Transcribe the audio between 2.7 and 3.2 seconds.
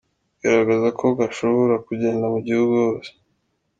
hose.